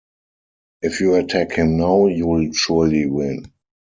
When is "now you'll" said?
1.77-2.51